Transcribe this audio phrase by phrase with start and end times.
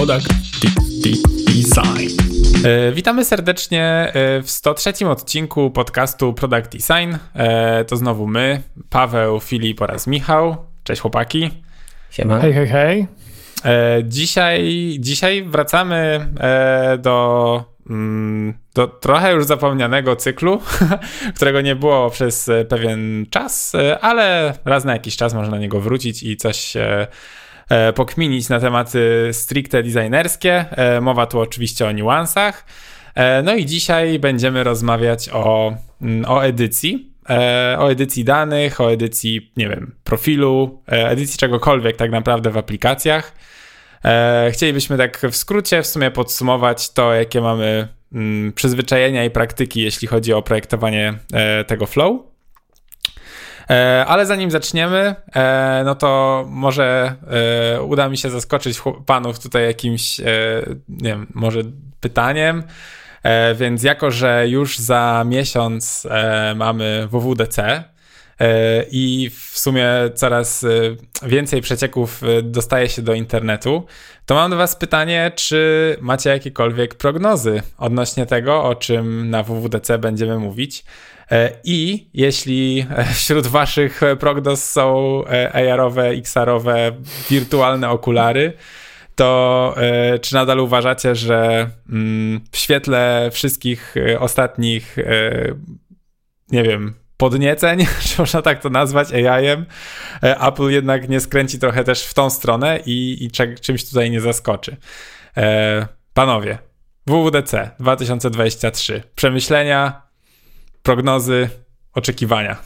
[0.00, 0.28] Product
[1.46, 2.08] Design.
[2.64, 7.16] E, witamy serdecznie e, w 103 odcinku podcastu Product Design.
[7.34, 10.56] E, to znowu my, Paweł, Filip oraz Michał.
[10.84, 11.50] Cześć chłopaki.
[12.10, 12.40] Siema.
[12.40, 13.06] Hej, hej, hej.
[14.04, 16.28] Dzisiaj, dzisiaj wracamy
[16.98, 20.60] do, mm, do trochę już zapomnianego cyklu,
[21.36, 26.22] którego nie było przez pewien czas, ale raz na jakiś czas można na niego wrócić
[26.22, 26.76] i coś
[27.94, 30.64] pokminić na tematy stricte designerskie.
[30.70, 32.64] E, mowa tu oczywiście o niuansach.
[33.14, 37.10] E, no i dzisiaj będziemy rozmawiać o, mm, o edycji.
[37.78, 43.34] O edycji danych, o edycji, nie wiem, profilu, edycji czegokolwiek tak naprawdę w aplikacjach.
[44.50, 50.08] Chcielibyśmy tak w skrócie w sumie podsumować to, jakie mamy mm, przyzwyczajenia i praktyki, jeśli
[50.08, 51.14] chodzi o projektowanie
[51.66, 52.29] tego flow.
[53.70, 57.14] E, ale zanim zaczniemy, e, no to może
[57.76, 60.18] e, uda mi się zaskoczyć panów tutaj jakimś,
[60.88, 61.60] nie wiem, może
[62.00, 62.62] pytaniem.
[63.54, 66.06] Więc jako, że już za miesiąc
[66.56, 67.84] mamy WWDC,
[68.90, 70.66] i w sumie coraz
[71.22, 73.86] więcej przecieków dostaje się do internetu,
[74.26, 79.98] to mam do Was pytanie, czy macie jakiekolwiek prognozy odnośnie tego, o czym na WWDC
[79.98, 80.84] będziemy mówić.
[81.30, 86.92] E, I jeśli e, wśród waszych prognoz są e, AR-owe, XR-owe,
[87.30, 88.52] wirtualne okulary,
[89.14, 89.74] to
[90.22, 94.96] czy nadal uważacie, że mm, w świetle wszystkich ostatnich,
[96.50, 99.66] nie wiem, podnieceń, czy można tak to nazwać, AI-em,
[100.22, 104.76] Apple jednak nie skręci trochę też w tą stronę i, i czymś tutaj nie zaskoczy.
[106.14, 106.58] Panowie,
[107.06, 109.02] WWDC 2023.
[109.14, 110.09] Przemyślenia,
[110.82, 111.48] prognozy,
[111.94, 112.56] oczekiwania.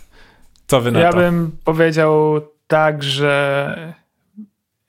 [0.67, 1.21] Co wy na ja to?
[1.21, 3.95] Ja bym powiedział tak, że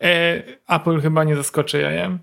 [0.04, 2.20] e, Apple chyba nie zaskoczy jajem.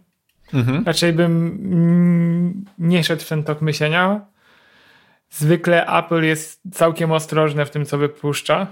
[0.55, 0.85] Mhm.
[0.87, 4.21] Raczej bym nie szedł w ten tok myślenia.
[5.31, 8.67] Zwykle Apple jest całkiem ostrożne w tym, co wypuszcza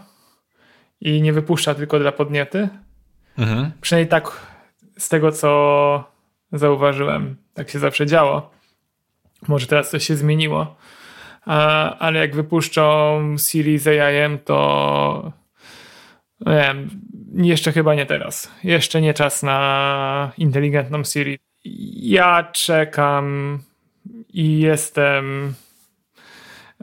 [1.01, 2.69] i nie wypuszcza tylko dla podniety.
[3.39, 3.73] Mhm.
[3.81, 4.47] Przynajmniej tak
[4.99, 6.11] z tego, co
[6.53, 7.37] zauważyłem.
[7.55, 8.51] Tak się zawsze działo.
[9.49, 10.77] Może teraz coś się zmieniło
[11.99, 15.33] ale jak wypuszczą Series AIM, to
[16.41, 16.89] nie wiem,
[17.35, 18.51] jeszcze chyba nie teraz.
[18.65, 21.39] Jeszcze nie czas na inteligentną Siri.
[21.95, 23.59] Ja czekam
[24.33, 25.55] i jestem.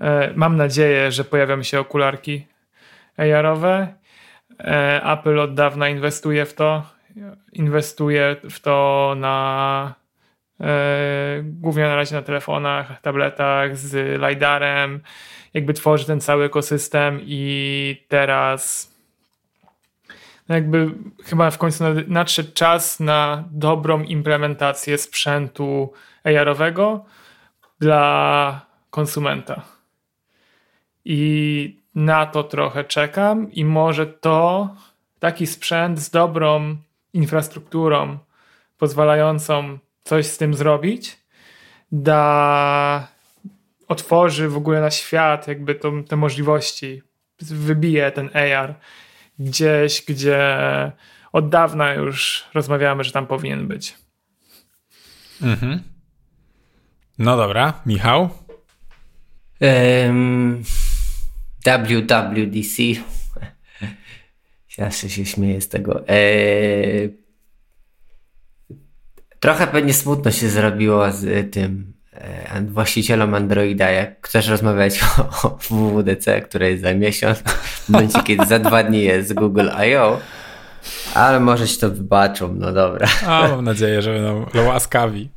[0.02, 2.48] E, mam nadzieję, że pojawią się okularki
[3.18, 3.94] AR-owe.
[4.60, 6.84] E, Apple od dawna inwestuje w to.
[7.54, 9.94] Inwestuje w to na
[11.44, 15.00] głównie na razie na telefonach, tabletach z LiDARem,
[15.54, 18.92] jakby tworzy ten cały ekosystem i teraz
[20.50, 20.92] no jakby
[21.26, 27.06] chyba w końcu nadszedł czas na dobrą implementację sprzętu AR-owego
[27.80, 29.62] dla konsumenta.
[31.06, 34.70] I na to trochę czekam i może to
[35.20, 36.76] taki sprzęt z dobrą
[37.14, 38.18] infrastrukturą
[38.78, 41.18] pozwalającą coś z tym zrobić,
[41.92, 43.08] da,
[43.88, 47.02] otworzy w ogóle na świat jakby to, te możliwości,
[47.42, 48.76] wybije ten AR
[49.40, 50.48] gdzieś, gdzie
[51.32, 53.96] od dawna już rozmawiamy, że tam powinien być.
[55.42, 55.84] Mhm.
[57.20, 58.30] No dobra, Michał?
[59.62, 60.64] Um,
[61.66, 62.84] WWDC.
[64.78, 66.08] Zawsze się śmieję z tego.
[66.08, 67.27] Eee,
[69.40, 75.58] Trochę pewnie smutno się zrobiło z tym e, właścicielom Androida, jak chcesz rozmawiać o, o
[75.70, 80.20] WWDC, które jest za miesiąc, w momencie kiedy za dwa dni jest Google I.O.,
[81.14, 83.08] ale może się to wybaczą, no dobra.
[83.28, 85.30] A, mam nadzieję, że będą łaskawi.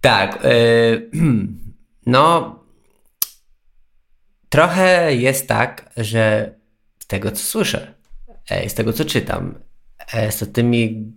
[0.00, 0.44] Tak.
[0.44, 1.10] Y
[2.06, 2.58] no,
[4.48, 6.54] trochę jest tak, że
[6.98, 7.94] z tego co słyszę,
[8.50, 9.54] e, z tego co czytam,
[10.12, 11.12] e, z tymi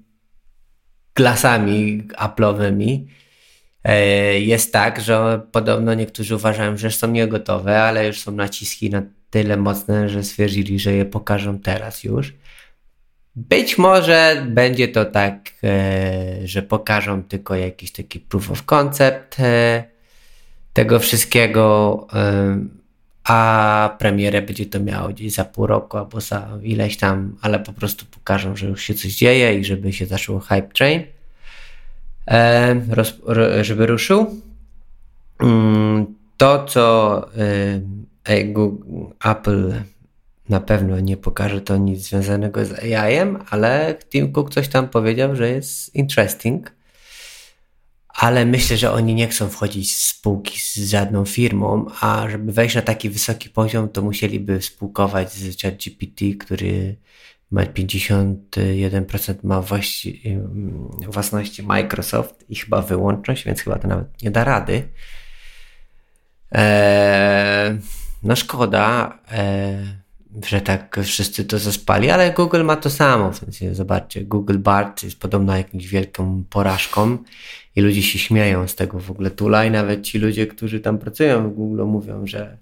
[1.13, 3.05] klasami Apple'owymi
[3.83, 9.01] e, jest tak, że podobno niektórzy uważają, że są niegotowe, ale już są naciski na
[9.29, 12.33] tyle mocne, że stwierdzili, że je pokażą teraz już.
[13.35, 19.83] Być może będzie to tak, e, że pokażą tylko jakiś taki proof of concept e,
[20.73, 22.07] tego wszystkiego,
[23.23, 27.73] a premierę będzie to miało gdzieś za pół roku albo za ileś tam, ale po
[27.73, 31.03] prostu pokażą, że już się coś dzieje i żeby się zaczął hype train,
[32.27, 33.13] e, roz,
[33.61, 34.41] żeby ruszył.
[35.39, 36.05] Mm,
[36.37, 37.27] to, co
[38.25, 39.73] e, Google, Apple
[40.49, 45.35] na pewno nie pokaże to nic związanego z AI-em, ale Tim Cook coś tam powiedział,
[45.35, 46.71] że jest interesting.
[48.13, 52.75] Ale myślę, że oni nie chcą wchodzić w spółki z żadną firmą, a żeby wejść
[52.75, 56.95] na taki wysoki poziom, to musieliby spółkować z ChatGPT, który
[57.51, 60.21] ma 51% ma właści,
[61.07, 64.87] własności Microsoft i chyba wyłączność, więc chyba to nawet nie da rady.
[66.51, 67.79] Eee,
[68.23, 69.17] no szkoda.
[69.31, 70.01] Eee,
[70.45, 73.31] że tak wszyscy to zaspali, ale Google ma to samo.
[73.31, 77.17] W sensie, zobaczcie, Google Bart jest podobno jakąś wielką porażką
[77.75, 79.31] i ludzie się śmieją z tego w ogóle.
[79.31, 82.57] Tula i nawet ci ludzie, którzy tam pracują w Google mówią, że,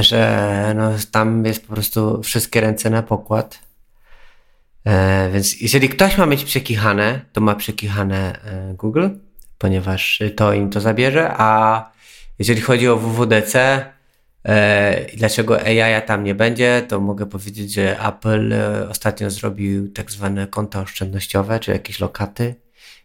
[0.00, 3.58] że no, tam jest po prostu wszystkie ręce na pokład.
[4.84, 9.08] E, więc jeżeli ktoś ma mieć przekichane, to ma przekichane e, Google,
[9.58, 11.90] ponieważ to im to zabierze, a
[12.38, 13.84] jeżeli chodzi o WWDC,
[14.48, 20.10] E, dlaczego AI tam nie będzie, to mogę powiedzieć, że Apple e, ostatnio zrobił tak
[20.10, 22.54] zwane konta oszczędnościowe, czy jakieś lokaty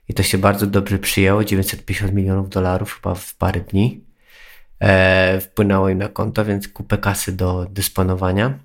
[0.09, 4.03] i to się bardzo dobrze przyjęło, 950 milionów dolarów chyba w parę dni
[4.79, 8.59] e, wpłynęło im na konto, więc kupę kasy do dysponowania.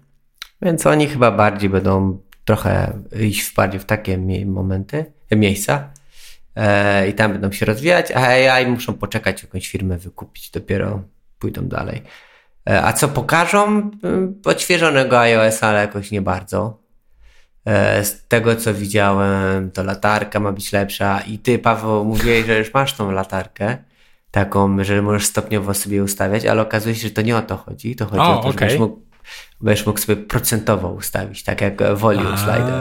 [0.62, 5.90] Więc oni chyba bardziej będą trochę iść bardziej w takie momenty, miejsca
[7.08, 11.02] i tam będą się rozwijać, a AI muszą poczekać jakąś firmę wykupić, dopiero
[11.38, 12.02] pójdą dalej.
[12.68, 13.78] E, a co pokażą?
[13.78, 13.90] E,
[14.44, 16.78] odświeżonego iOS, ale jakoś nie bardzo.
[17.68, 21.20] E, z tego co widziałem, to latarka ma być lepsza.
[21.20, 23.76] I ty, Paweł, mówiłeś, że już masz tą latarkę.
[24.30, 27.96] Taką, że możesz stopniowo sobie ustawiać, ale okazuje się, że to nie o to chodzi.
[27.96, 28.68] To chodzi o, o to, okay.
[28.68, 29.02] żebyś mógł,
[29.60, 32.36] będziesz mógł sobie procentowo ustawić, tak jak volume A.
[32.36, 32.74] slider.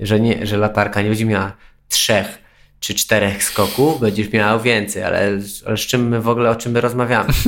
[0.00, 1.52] Że, nie, że latarka nie będzie miała
[1.88, 2.38] trzech
[2.80, 6.72] czy czterech skoków, będziesz miał więcej, ale, ale z czym my w ogóle, o czym
[6.72, 7.28] my rozmawiamy?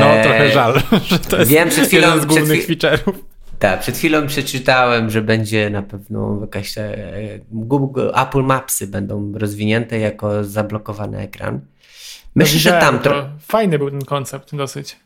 [0.00, 3.12] No, trochę żal, że to jest wiem, przed chwilą, jeden z głównych przed, feature'ów.
[3.60, 9.98] Tak, przed chwilą przeczytałem, że będzie na pewno jakaś e, Google, Apple Mapsy będą rozwinięte
[9.98, 11.60] jako zablokowany ekran.
[12.34, 13.28] Myślę, że tam to...
[13.40, 14.96] Fajny był ten koncept dosyć.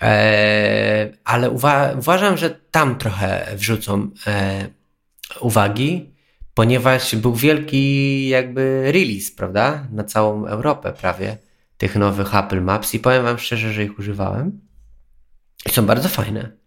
[0.00, 4.66] Eee, ale uwa uważam, że tam trochę wrzucą e,
[5.40, 6.14] uwagi,
[6.54, 9.86] ponieważ był wielki jakby release, prawda?
[9.92, 11.36] Na całą Europę prawie
[11.78, 14.60] tych nowych Apple Maps i powiem Wam szczerze, że ich używałem.
[15.66, 16.61] I są bardzo fajne.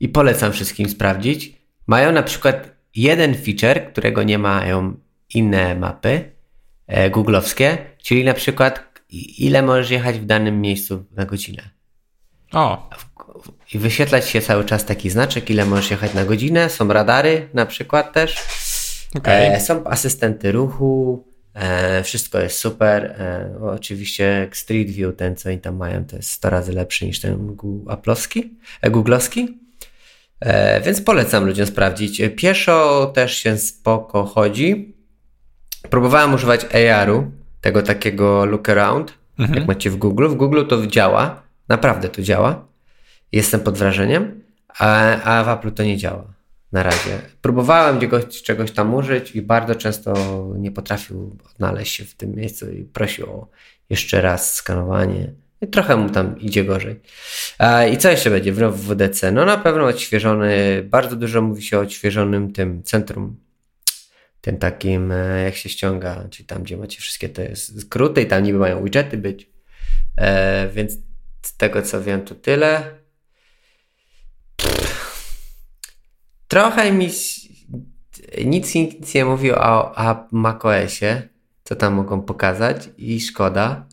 [0.00, 1.60] I polecam wszystkim sprawdzić.
[1.86, 4.96] Mają na przykład jeden feature, którego nie mają
[5.34, 6.32] inne mapy
[6.86, 8.90] e, googlowskie, czyli na przykład
[9.38, 11.62] ile możesz jechać w danym miejscu na godzinę.
[12.52, 12.90] O.
[13.74, 16.70] I wyświetlać się cały czas taki znaczek, ile możesz jechać na godzinę.
[16.70, 18.36] Są radary na przykład też.
[19.16, 19.34] Okay.
[19.34, 21.24] E, są asystenty ruchu,
[21.54, 23.04] E, wszystko jest super.
[23.04, 27.20] E, oczywiście Street View, ten co oni tam mają, to jest 100 razy lepszy niż
[27.20, 27.56] ten
[27.86, 28.48] Apple'owski,
[28.82, 29.46] e, Google'owski.
[30.40, 32.22] E, więc polecam ludziom sprawdzić.
[32.36, 34.94] Pieszo też się spoko chodzi.
[35.90, 39.58] Próbowałem używać AR-u, tego takiego look around, mhm.
[39.58, 40.28] jak macie w Google.
[40.28, 42.64] W Google to działa, naprawdę to działa.
[43.32, 44.42] Jestem pod wrażeniem,
[44.78, 46.24] a, a w Apple to nie działa
[46.72, 47.18] na razie.
[47.42, 50.14] Próbowałem czegoś, czegoś tam użyć i bardzo często
[50.56, 53.48] nie potrafił odnaleźć się w tym miejscu i prosił o
[53.90, 55.32] jeszcze raz skanowanie.
[55.66, 57.00] Trochę mu tam idzie gorzej.
[57.92, 59.32] I co jeszcze będzie w WDC?
[59.32, 63.36] No na pewno odświeżony, bardzo dużo mówi się o odświeżonym tym centrum,
[64.40, 68.42] tym takim, e, jak się ściąga, czyli tam, gdzie macie wszystkie te skróty i tam
[68.42, 69.50] niby mają widgety być.
[70.16, 70.92] E, więc
[71.42, 73.00] z tego co wiem, to tyle.
[76.48, 77.10] Trochę mi
[78.44, 81.28] nic, nic nie mówi o, o macOSie,
[81.64, 83.86] co tam mogą pokazać i szkoda.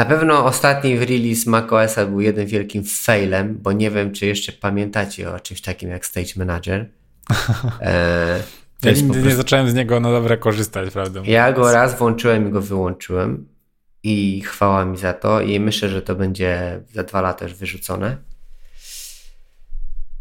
[0.00, 5.32] Na pewno ostatni release macOSa był jeden wielkim failem, bo nie wiem, czy jeszcze pamiętacie
[5.32, 6.86] o czymś takim jak Stage Manager.
[7.80, 8.42] E,
[8.82, 9.28] ja nigdy prostu...
[9.28, 11.20] nie zacząłem z niego na dobre korzystać, prawda?
[11.24, 13.48] Ja go raz włączyłem i go wyłączyłem
[14.02, 18.16] i chwała mi za to i myślę, że to będzie za dwa lata już wyrzucone.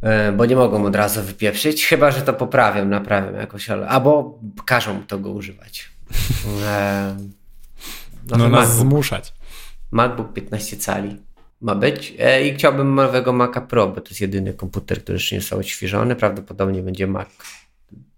[0.02, 5.04] E, bo nie mogą od razu wypieprzyć, chyba że to poprawią, naprawią jakoś, albo każą
[5.04, 5.90] to go używać.
[6.66, 7.18] E,
[8.30, 9.34] no, no nas zmuszać.
[9.91, 11.17] MacBook 15 cali
[11.62, 15.36] ma być e, i chciałbym nowego Maca Pro, bo to jest jedyny komputer, który jeszcze
[15.36, 16.15] nie został odświeżony.
[16.15, 17.27] Prawdopodobnie będzie Mac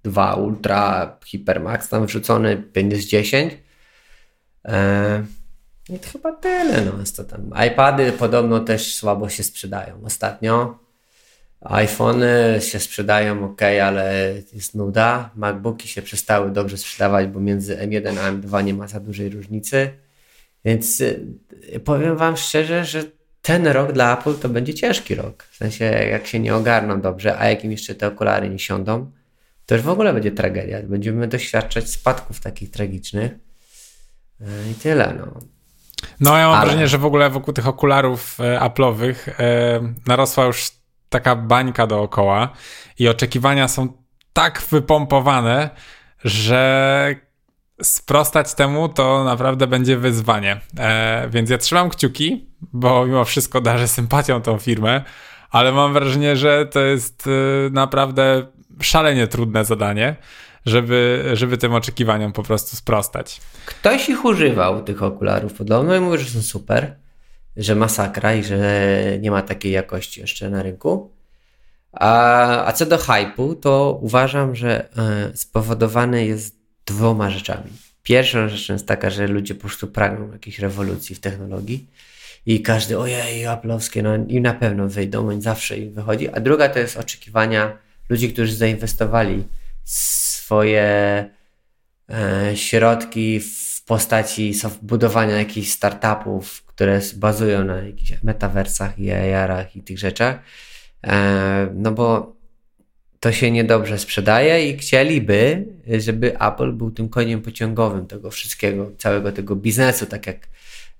[0.03, 3.53] 2 Ultra, Hypermax tam wrzucony, 5 z 10.
[5.89, 6.85] I to chyba tyle.
[6.85, 7.51] No, jest to tam.
[7.67, 10.79] iPady podobno też słabo się sprzedają ostatnio
[11.61, 15.29] iPhony się sprzedają ok, ale jest nuda.
[15.35, 19.93] MacBooki się przestały dobrze sprzedawać, bo między M1 a M2 nie ma za dużej różnicy.
[20.65, 21.19] Więc y,
[21.85, 23.03] powiem Wam szczerze, że
[23.41, 25.43] ten rok dla Apple to będzie ciężki rok.
[25.51, 29.11] W sensie, jak się nie ogarną dobrze, a jak im jeszcze te okulary nie siądą,
[29.65, 30.79] to już w ogóle będzie tragedia.
[30.83, 33.31] Będziemy doświadczać spadków takich tragicznych.
[34.41, 35.39] E, I tyle, no.
[36.19, 36.65] No, ja mam Ale...
[36.65, 40.71] wrażenie, że w ogóle wokół tych okularów e, Apple'owych e, narosła już
[41.09, 42.49] taka bańka dookoła
[42.99, 43.87] i oczekiwania są
[44.33, 45.69] tak wypompowane,
[46.23, 47.15] że
[47.83, 50.61] sprostać temu to naprawdę będzie wyzwanie.
[50.79, 55.03] E, więc ja trzymam kciuki, bo mimo wszystko darzę sympatią tą firmę,
[55.51, 58.47] ale mam wrażenie, że to jest e, naprawdę
[58.81, 60.15] szalenie trudne zadanie,
[60.65, 63.41] żeby, żeby tym oczekiwaniom po prostu sprostać.
[63.65, 66.95] Ktoś ich używał, tych okularów podobno i mówi, że są super,
[67.57, 68.59] że masakra i że
[69.19, 71.11] nie ma takiej jakości jeszcze na rynku.
[71.91, 74.89] A, a co do hypu, to uważam, że
[75.33, 77.71] y, spowodowany jest dwoma rzeczami.
[78.03, 81.87] Pierwszą rzeczą jest taka, że ludzie po prostu pragną jakiejś rewolucji w technologii
[82.45, 86.29] i każdy, ojej, Apple'owskie, no i na pewno wyjdą, i zawsze im wychodzi.
[86.29, 87.77] A druga to jest oczekiwania
[88.09, 89.43] ludzi, którzy zainwestowali
[89.83, 91.29] swoje
[92.09, 99.81] e, środki w postaci budowania jakichś startupów, które bazują na jakichś metaversach i AR-ach i
[99.81, 100.39] tych rzeczach.
[101.07, 102.35] E, no bo
[103.21, 105.65] to się niedobrze sprzedaje i chcieliby,
[105.99, 110.47] żeby Apple był tym koniem pociągowym tego wszystkiego, całego tego biznesu, tak jak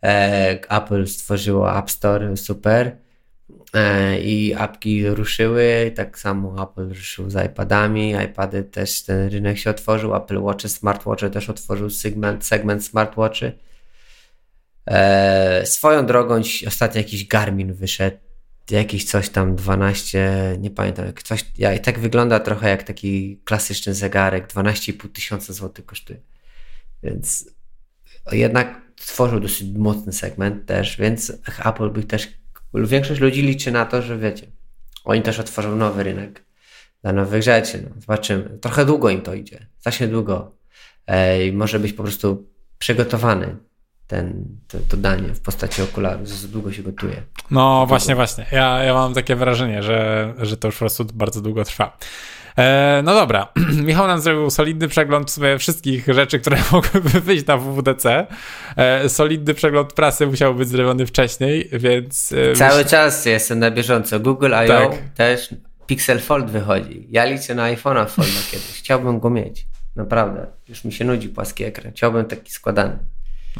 [0.04, 2.98] e, Apple stworzyło App Store, super,
[3.74, 9.70] e, i apki ruszyły, tak samo Apple ruszył z iPadami, iPady też ten rynek się
[9.70, 13.52] otworzył, Apple Watch, smartwatche też otworzył segment, segment smartwatchy.
[14.86, 18.18] E, swoją drogą ostatnio jakiś Garmin wyszedł,
[18.72, 23.94] jakiś coś tam 12, nie pamiętam, coś, ja, i tak wygląda trochę jak taki klasyczny
[23.94, 26.20] zegarek, 12,5 tysiąca złotych kosztuje.
[27.04, 27.50] Więc
[28.32, 31.34] jednak stworzył dosyć mocny segment też, więc
[31.66, 32.28] Apple by też,
[32.74, 34.48] większość ludzi liczy na to, że wiecie,
[35.04, 36.46] oni też otworzą nowy rynek
[37.02, 38.58] dla nowych rzeczy, no, zobaczymy.
[38.62, 40.58] Trochę długo im to idzie, strasznie długo.
[41.48, 43.58] I może być po prostu przygotowany
[44.12, 47.24] ten, to, to danie w postaci okularu, za długo się gotuje.
[47.52, 48.46] No właśnie, właśnie.
[48.52, 51.98] Ja, ja mam takie wrażenie, że, że to już po prostu bardzo długo trwa.
[52.58, 53.48] E, no dobra,
[53.88, 58.28] Michał nam zrobił solidny przegląd wszystkich rzeczy, które mogłyby wyjść na WWDC.
[58.78, 62.32] E, solidny przegląd prasy musiał być zrobiony wcześniej, więc...
[62.32, 62.90] E, Cały myśl...
[62.90, 64.20] czas jestem na bieżąco.
[64.20, 64.90] Google I.O.
[64.90, 64.98] Tak.
[65.16, 67.08] też Pixel Fold wychodzi.
[67.10, 68.80] Ja liczę na iPhone'a Folda kiedyś.
[68.80, 69.66] Chciałbym go mieć.
[69.96, 70.48] Naprawdę.
[70.68, 71.92] Już mi się nudzi płaski ekran.
[71.92, 72.98] Chciałbym taki składany.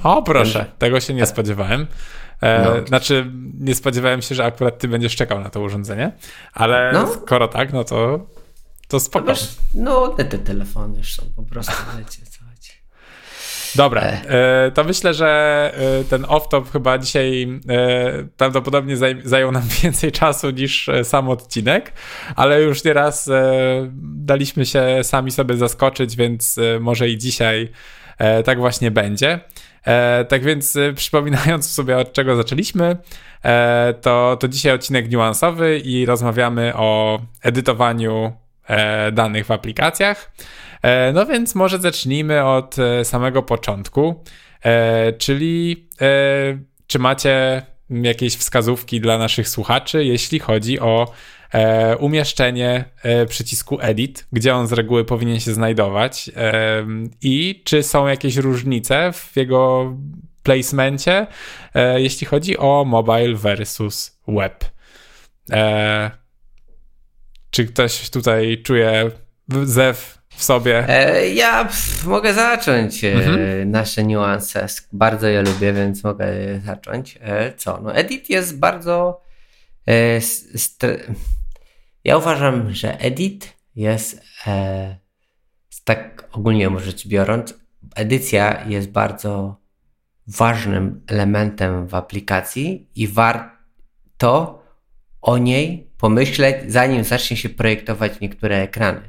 [0.04, 1.88] O, proszę, tego się nie spodziewałem.
[2.42, 2.88] E, no.
[2.88, 6.12] Znaczy, nie spodziewałem się, że akurat ty będziesz czekał na to urządzenie,
[6.54, 7.08] ale no.
[7.08, 8.28] skoro tak, no to,
[8.88, 9.26] to spoko.
[9.26, 12.32] No, wiesz, no te, te telefony już są po prostu, co chodzi.
[13.76, 14.66] Dobra, e.
[14.66, 14.72] e.
[14.72, 17.60] to myślę, że e, ten off-top chyba dzisiaj
[18.38, 21.94] prawdopodobnie zajął nam więcej czasu niż sam odcinek,
[22.36, 23.30] ale już nieraz
[24.02, 27.72] daliśmy się sami sobie zaskoczyć, więc może i dzisiaj
[28.46, 29.40] tak właśnie będzie.
[29.86, 32.98] E, tak więc e, przypominając sobie od czego zaczęliśmy,
[33.44, 38.34] e, to, to dzisiaj odcinek niuansowy i rozmawiamy o edytowaniu
[38.68, 40.32] e, danych w aplikacjach.
[40.82, 44.24] E, no więc może zacznijmy od e, samego początku,
[45.18, 45.88] czyli
[46.88, 51.12] czy macie jakieś wskazówki dla naszych słuchaczy, jeśli chodzi o
[51.54, 56.86] e, umieszczenie e, przycisku Edit, gdzie on z reguły powinien się znajdować e,
[57.22, 59.94] i czy są jakieś różnice w jego
[60.44, 61.28] placemencie,
[61.76, 64.66] e, jeśli chodzi o mobile versus web.
[65.52, 66.12] E,
[67.50, 69.12] czy ktoś tutaj czuje
[69.64, 70.90] zew w sobie?
[70.90, 71.70] E, ja
[72.06, 73.72] mogę zacząć mhm.
[73.72, 74.68] nasze niuanse.
[74.94, 76.26] Bardzo je lubię, więc mogę
[76.66, 77.20] zacząć.
[77.58, 77.80] co?
[77.82, 79.22] No, edit jest bardzo
[82.04, 84.96] ja uważam, że edit jest, e,
[85.84, 87.54] tak ogólnie rzecz biorąc,
[87.96, 89.62] edycja jest bardzo
[90.28, 94.62] ważnym elementem w aplikacji i warto
[95.22, 99.02] o niej pomyśleć, zanim zacznie się projektować niektóre ekrany.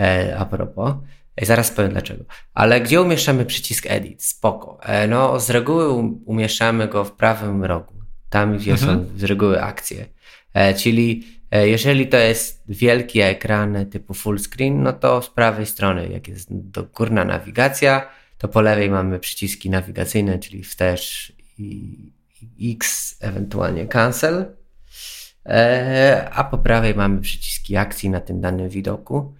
[0.00, 0.94] E, a propos,
[1.36, 2.24] e, zaraz powiem dlaczego.
[2.54, 4.24] Ale gdzie umieszczamy przycisk Edit?
[4.24, 4.78] Spoko.
[4.82, 5.88] E, no, z reguły
[6.24, 7.94] umieszczamy go w prawym rogu,
[8.30, 8.90] tam gdzie mhm.
[8.98, 10.06] są z reguły akcje.
[10.54, 15.66] E, czyli E, jeżeli to jest wielki ekran typu full screen, no to z prawej
[15.66, 18.08] strony, jak jest do górna nawigacja,
[18.38, 21.96] to po lewej mamy przyciski nawigacyjne, czyli wstecz i
[22.62, 24.46] X, ewentualnie cancel,
[25.46, 29.34] e, a po prawej mamy przyciski akcji na tym danym widoku,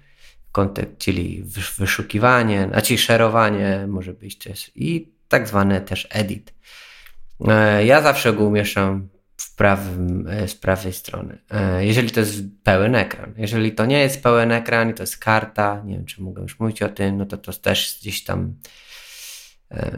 [0.52, 1.44] kontekst, czyli
[1.78, 6.54] wyszukiwanie, znaczy szerowanie może być też i tak zwane też edit.
[7.48, 11.38] E, ja zawsze go umieszczam w prawym, e, z prawej strony.
[11.50, 13.34] E, jeżeli to jest pełen ekran.
[13.36, 16.60] Jeżeli to nie jest pełen ekran i to jest karta, nie wiem czy mogę już
[16.60, 18.54] mówić o tym, no to to też gdzieś tam.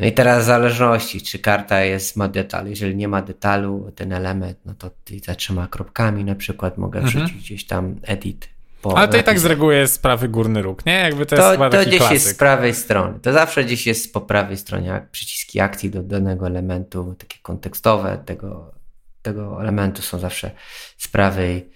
[0.00, 2.66] I teraz w zależności, czy karta jest, ma detal.
[2.66, 4.90] Jeżeli nie ma detalu, ten element, no to
[5.24, 7.26] za trzema kropkami na przykład mogę mhm.
[7.26, 8.51] wrzucić gdzieś tam edit.
[8.84, 10.92] Ale to i tak z reguły jest prawy górny róg, nie?
[10.92, 12.14] Jakby to, to jest chyba To gdzieś klasyk.
[12.14, 13.20] jest z prawej strony.
[13.20, 18.22] To zawsze gdzieś jest po prawej stronie, jak przyciski akcji do danego elementu, takie kontekstowe
[18.26, 18.82] tego
[19.22, 20.50] tego elementu są zawsze
[20.98, 21.70] z prawej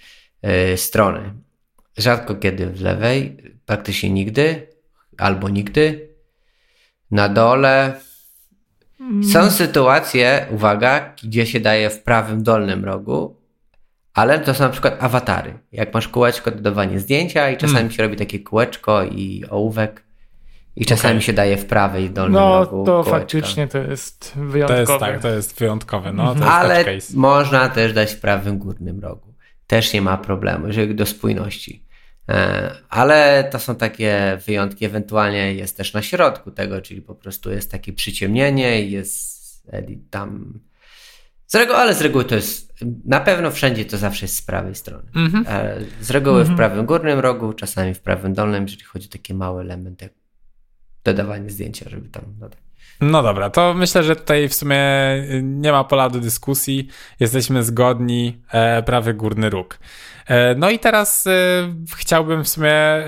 [0.73, 1.35] y, strony.
[1.97, 3.37] Rzadko kiedy w lewej,
[3.67, 4.67] praktycznie nigdy
[5.19, 6.09] albo nigdy.
[7.11, 8.01] Na dole
[9.33, 9.51] są mm.
[9.51, 13.37] sytuacje, uwaga, gdzie się daje w prawym dolnym rogu,
[14.17, 15.59] ale to są na przykład awatary.
[15.73, 17.93] Jak masz kółeczko dodawanie zdjęcia i czasami mm.
[17.93, 20.03] się robi takie kółeczko i ołówek
[20.77, 21.23] i czasami okay.
[21.23, 22.79] się daje w prawej dolnym no, rogu.
[22.79, 23.19] No to kółeczka.
[23.19, 24.87] faktycznie to jest wyjątkowe.
[24.87, 26.13] To jest tak, to jest wyjątkowe.
[26.13, 29.35] No, to Ale można też dać w prawym górnym rogu.
[29.67, 31.87] Też nie ma problemu, jeżeli do spójności.
[32.29, 37.51] E, ale to są takie wyjątki, ewentualnie jest też na środku tego, czyli po prostu
[37.51, 40.61] jest takie przyciemnienie jest edit tam.
[41.47, 42.75] Z reguły, ale z reguły to jest,
[43.05, 45.09] na pewno wszędzie to zawsze jest z prawej strony.
[45.17, 45.45] Mm -hmm.
[46.01, 46.49] Z reguły mm -hmm.
[46.49, 46.57] w mhm.
[46.57, 50.13] prawym górnym rogu, czasami w prawym dolnym, jeżeli chodzi o takie małe elementy jak
[51.05, 52.59] dodawanie zdjęcia, żeby tam dodać.
[53.01, 54.81] No dobra, to myślę, że tutaj w sumie
[55.43, 56.89] nie ma pola do dyskusji.
[57.21, 59.79] Jesteśmy zgodni, e, prawy górny róg.
[60.27, 61.31] E, no i teraz e,
[61.97, 63.05] chciałbym w sumie, e,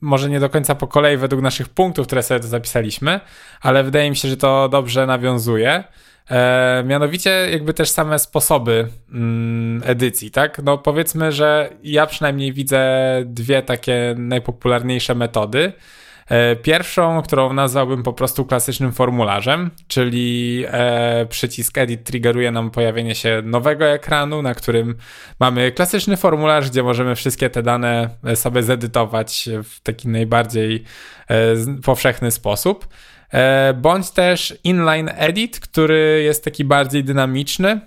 [0.00, 3.20] może nie do końca po kolei według naszych punktów, które sobie to zapisaliśmy,
[3.60, 5.84] ale wydaje mi się, że to dobrze nawiązuje.
[6.30, 10.62] E, mianowicie jakby też same sposoby mm, edycji, tak?
[10.62, 12.82] No powiedzmy, że ja przynajmniej widzę
[13.26, 15.72] dwie takie najpopularniejsze metody.
[16.28, 23.14] E, pierwszą, którą nazwałbym po prostu klasycznym formularzem, czyli e, przycisk Edit triggeruje nam pojawienie
[23.14, 24.94] się nowego ekranu, na którym
[25.40, 30.84] mamy klasyczny formularz, gdzie możemy wszystkie te dane e, sobie zedytować w taki najbardziej
[31.84, 32.88] powszechny sposób.
[33.74, 37.80] Bądź też inline edit, który jest taki bardziej dynamiczny,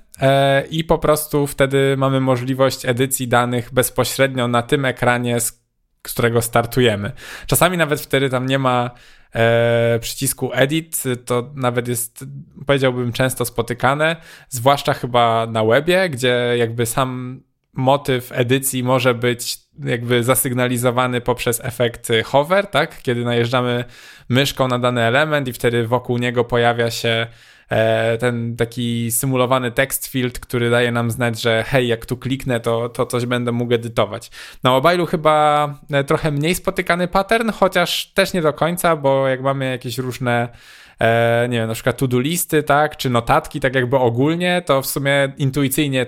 [0.70, 5.68] i po prostu wtedy mamy możliwość edycji danych bezpośrednio na tym ekranie, z
[6.08, 7.12] z którego startujemy.
[7.48, 8.92] Czasami nawet wtedy tam nie ma
[9.36, 12.26] e, przycisku edit, to nawet jest,
[12.66, 14.16] powiedziałbym, często spotykane,
[14.50, 17.42] zwłaszcza chyba na webie, gdzie jakby sam
[17.78, 23.02] motyw edycji może być jakby zasygnalizowany poprzez efekt hover, tak?
[23.02, 23.86] Kiedy najeżdżamy
[24.30, 27.28] myszką na dany element i wtedy wokół niego pojawia się
[27.70, 32.60] E, ten taki symulowany text field, który daje nam znać, że hej, jak tu kliknę,
[32.60, 34.32] to, to coś będę mógł edytować.
[34.64, 39.42] Na mobilu chyba e, trochę mniej spotykany pattern, chociaż też nie do końca, bo jak
[39.42, 40.50] mamy jakieś różne
[41.00, 44.88] e, nie wiem, na przykład to-do listy, tak, czy notatki, tak jakby ogólnie, to w
[44.88, 46.06] sumie intuicyjnie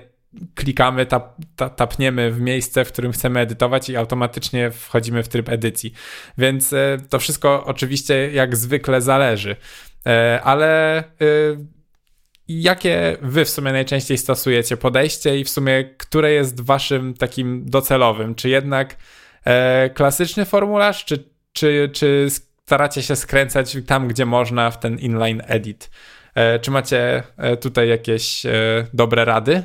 [0.55, 5.49] klikamy, tap, tap, tapniemy w miejsce, w którym chcemy edytować i automatycznie wchodzimy w tryb
[5.49, 5.93] edycji.
[6.37, 6.75] Więc
[7.09, 9.55] to wszystko oczywiście jak zwykle zależy.
[10.05, 11.03] E, ale e,
[12.47, 18.35] jakie wy w sumie najczęściej stosujecie podejście i w sumie które jest waszym takim docelowym?
[18.35, 18.95] Czy jednak
[19.45, 25.41] e, klasyczny formularz, czy, czy, czy staracie się skręcać tam, gdzie można w ten inline
[25.47, 25.89] edit?
[26.61, 27.23] Czy macie
[27.61, 28.43] tutaj jakieś
[28.93, 29.63] dobre rady?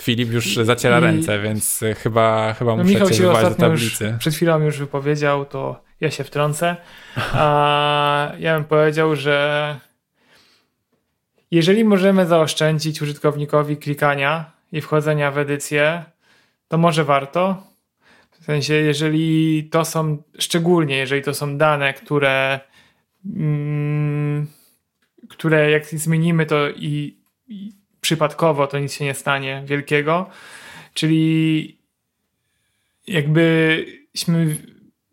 [0.00, 1.02] Filip już zaciera I...
[1.02, 4.04] ręce, więc chyba, chyba no, muszę Michał cię się do tablicy.
[4.04, 6.76] Już przed chwilą już wypowiedział, to ja się wtrącę.
[7.32, 9.80] A ja bym powiedział, że
[11.50, 16.04] jeżeli możemy zaoszczędzić użytkownikowi klikania i wchodzenia w edycję,
[16.68, 17.62] to może warto.
[18.40, 22.60] W sensie, jeżeli to są, szczególnie jeżeli to są dane, które,
[23.36, 24.46] mm,
[25.28, 27.16] które jak zmienimy to i,
[27.48, 27.72] i
[28.06, 30.26] przypadkowo, to nic się nie stanie wielkiego.
[30.94, 31.78] Czyli
[33.06, 34.56] jakbyśmy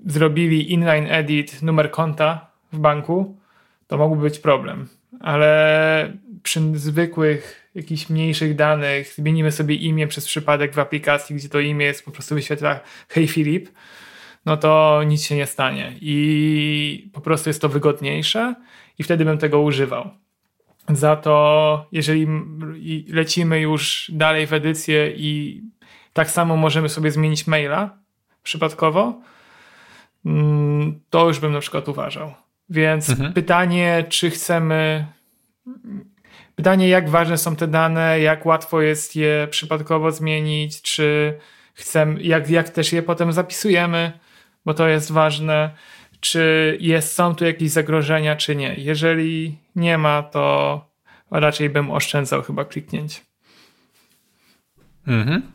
[0.05, 3.37] zrobili inline edit numer konta w banku,
[3.87, 4.87] to mógłby być problem.
[5.19, 11.59] Ale przy zwykłych, jakichś mniejszych danych zmienimy sobie imię przez przypadek w aplikacji, gdzie to
[11.59, 12.79] imię jest po prostu wyświetla
[13.09, 13.69] hej Filip,
[14.45, 15.93] no to nic się nie stanie.
[16.01, 18.55] I po prostu jest to wygodniejsze
[18.99, 20.23] i wtedy bym tego używał.
[20.95, 22.27] Za to, jeżeli
[23.09, 25.61] lecimy już dalej w edycję i
[26.13, 27.97] tak samo możemy sobie zmienić maila
[28.43, 29.21] przypadkowo,
[30.25, 32.33] mm, to już bym na przykład uważał.
[32.69, 33.33] Więc mhm.
[33.33, 35.05] pytanie, czy chcemy.
[36.55, 41.37] Pytanie, jak ważne są te dane, jak łatwo jest je przypadkowo zmienić, czy
[41.73, 44.19] chcemy, jak, jak też je potem zapisujemy,
[44.65, 45.69] bo to jest ważne
[46.23, 48.75] czy jest, są tu jakieś zagrożenia, czy nie.
[48.77, 50.85] Jeżeli nie ma, to
[51.31, 53.25] raczej bym oszczędzał chyba kliknięć.
[55.07, 55.51] Mhm.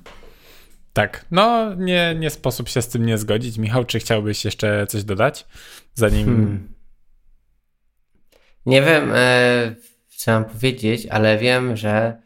[0.92, 3.58] Tak, no nie, nie sposób się z tym nie zgodzić.
[3.58, 5.46] Michał, czy chciałbyś jeszcze coś dodać,
[5.94, 6.26] zanim...
[6.26, 6.68] Hmm.
[8.66, 9.74] Nie wiem, e,
[10.16, 12.22] co mam powiedzieć, ale wiem, że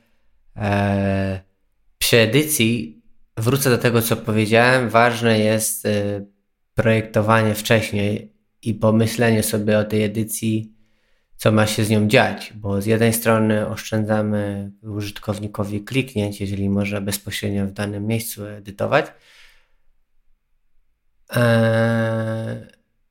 [0.56, 1.40] e,
[1.98, 3.02] przy edycji,
[3.36, 6.24] wrócę do tego, co powiedziałem, ważne jest e,
[6.74, 8.31] projektowanie wcześniej
[8.62, 10.72] i pomyślenie sobie o tej edycji,
[11.36, 17.00] co ma się z nią dziać, bo z jednej strony oszczędzamy użytkownikowi kliknięć, jeżeli może
[17.00, 19.06] bezpośrednio w danym miejscu edytować,
[21.36, 22.66] e,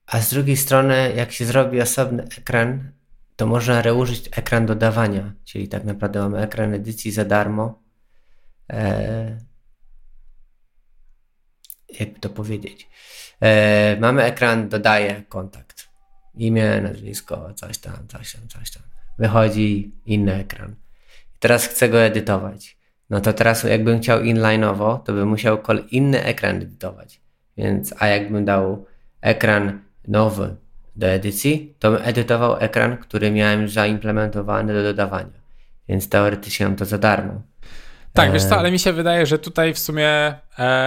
[0.05, 2.91] a z drugiej strony, jak się zrobi osobny ekran,
[3.35, 7.81] to można reużyć ekran dodawania, czyli tak naprawdę mamy ekran edycji za darmo.
[11.99, 12.89] Jakby to powiedzieć.
[13.41, 15.89] E, mamy ekran dodaję kontakt.
[16.35, 18.83] Imię, nazwisko, coś tam, coś tam, coś tam.
[19.19, 20.75] Wychodzi inny ekran.
[21.39, 22.77] Teraz chcę go edytować.
[23.09, 25.57] No to teraz jakbym chciał inline'owo, to bym musiał
[25.91, 27.21] inny ekran edytować.
[27.57, 28.85] Więc, a jakbym dał
[29.21, 30.55] ekran nowy
[30.95, 35.41] do edycji, to bym edytował ekran, który miałem zaimplementowany do dodawania.
[35.89, 37.41] Więc teoretycznie mam to za darmo.
[38.13, 40.37] Tak, wiesz co, e, ale mi się wydaje, że tutaj w sumie, e,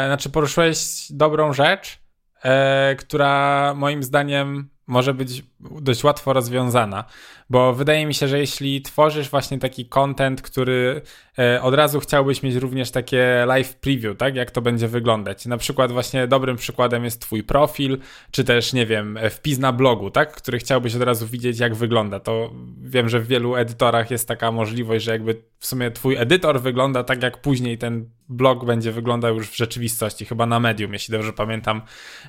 [0.07, 1.99] znaczy poruszyłeś dobrą rzecz,
[2.45, 7.05] e, która moim zdaniem może być dość łatwo rozwiązana,
[7.51, 11.03] bo wydaje mi się, że jeśli tworzysz właśnie taki content, który
[11.39, 15.47] e, od razu chciałbyś mieć również takie live preview, tak, jak to będzie wyglądać.
[15.47, 17.99] Na przykład właśnie dobrym przykładem jest twój profil,
[18.31, 22.21] czy też, nie wiem, wpis na blogu, tak, który chciałbyś od razu widzieć, jak wygląda.
[22.21, 22.51] To
[22.83, 27.05] wiem, że w wielu edytorach jest taka możliwość, że jakby w sumie twój edytor wygląda
[27.05, 31.33] tak, jak później ten blog będzie wyglądał już w rzeczywistości, chyba na Medium, jeśli dobrze
[31.33, 31.83] pamiętam,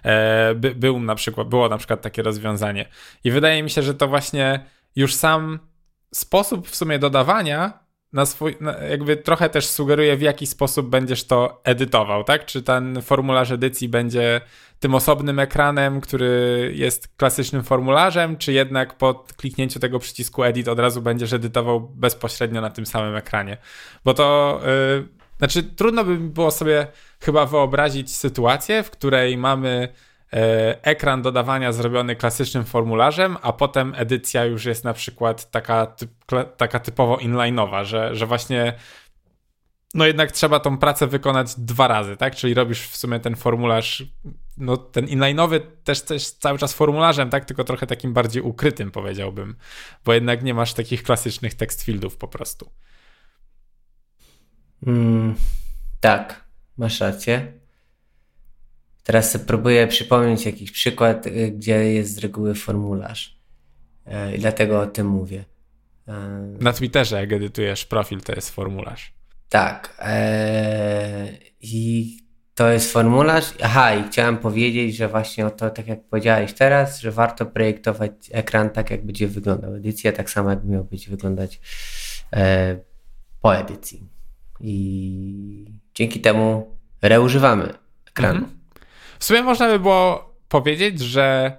[0.03, 2.85] e, by, był na przykład, było na przykład takie rozwiązanie.
[3.23, 5.59] I wydaje mi się, że to właśnie już sam
[6.13, 11.23] sposób w sumie dodawania na swój, na jakby trochę też sugeruje, w jaki sposób będziesz
[11.23, 12.45] to edytował, tak?
[12.45, 14.41] Czy ten formularz edycji będzie
[14.79, 20.79] tym osobnym ekranem, który jest klasycznym formularzem, czy jednak po kliknięciu tego przycisku edit od
[20.79, 23.57] razu będziesz edytował bezpośrednio na tym samym ekranie?
[24.05, 26.87] Bo to, yy, znaczy trudno by było sobie
[27.19, 29.89] chyba wyobrazić sytuację, w której mamy
[30.81, 36.11] ekran dodawania zrobiony klasycznym formularzem, a potem edycja już jest na przykład taka, typ,
[36.57, 38.73] taka typowo inline'owa, że, że właśnie
[39.93, 42.35] no jednak trzeba tą pracę wykonać dwa razy, tak?
[42.35, 44.03] Czyli robisz w sumie ten formularz,
[44.57, 47.45] no ten inline'owy też, też cały czas formularzem, tak?
[47.45, 49.55] Tylko trochę takim bardziej ukrytym powiedziałbym,
[50.05, 52.71] bo jednak nie masz takich klasycznych text fieldów po prostu.
[54.87, 55.35] Mm,
[55.99, 56.45] tak,
[56.77, 57.64] masz rację.
[59.05, 63.39] Teraz sobie próbuję przypomnieć jakiś przykład, y, gdzie jest z reguły formularz.
[64.05, 65.45] E, I dlatego o tym mówię.
[66.07, 66.13] E,
[66.59, 69.13] Na Twitterze, jak edytujesz profil, to jest formularz.
[69.49, 69.97] Tak.
[69.99, 71.27] E,
[71.61, 72.17] I
[72.55, 73.53] to jest formularz.
[73.63, 78.11] Aha, i chciałem powiedzieć, że właśnie o to, tak jak powiedziałeś teraz, że warto projektować
[78.31, 81.59] ekran tak, jak będzie wyglądał edycja, tak samo jak miał być wyglądać
[83.41, 84.09] po edycji.
[84.59, 87.73] I dzięki temu reużywamy
[88.07, 88.39] ekranu.
[88.39, 88.54] Mhm.
[89.25, 91.57] W sumie można by było powiedzieć, że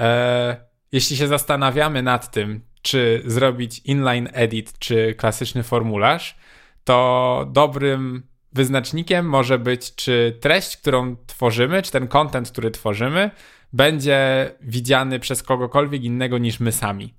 [0.00, 0.56] e,
[0.92, 6.36] jeśli się zastanawiamy nad tym, czy zrobić inline edit, czy klasyczny formularz,
[6.84, 13.30] to dobrym wyznacznikiem może być, czy treść, którą tworzymy, czy ten content, który tworzymy,
[13.72, 17.14] będzie widziany przez kogokolwiek innego niż my sami.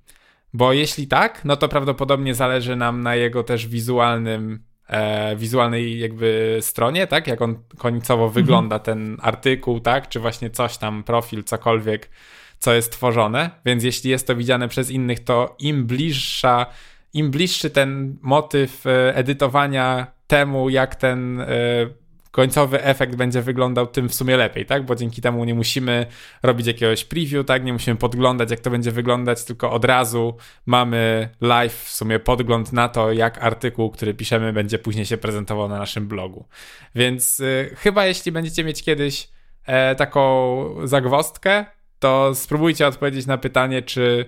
[0.54, 6.58] Bo jeśli tak, no to prawdopodobnie zależy nam na jego też wizualnym e, wizualnej jakby
[6.62, 7.28] stronie, tak?
[7.28, 8.34] Jak on końcowo mhm.
[8.34, 10.10] wygląda ten artykuł, tak?
[10.10, 12.10] Czy właśnie coś tam, profil, cokolwiek,
[12.60, 13.50] co jest tworzone.
[13.66, 16.66] Więc jeśli jest to widziane przez innych, to im bliższa,
[17.14, 21.46] im bliższy ten motyw e, edytowania temu, jak ten e,
[22.32, 24.86] końcowy efekt będzie wyglądał tym w sumie lepiej, tak?
[24.86, 26.06] Bo dzięki temu nie musimy
[26.44, 27.64] robić jakiegoś preview, tak?
[27.64, 32.74] Nie musimy podglądać, jak to będzie wyglądać, tylko od razu mamy live w sumie podgląd
[32.74, 36.46] na to, jak artykuł, który piszemy, będzie później się prezentował na naszym blogu.
[36.96, 39.30] Więc y, chyba jeśli będziecie mieć kiedyś
[39.66, 41.66] e, taką zagwostkę,
[42.00, 44.26] to spróbujcie odpowiedzieć na pytanie, czy,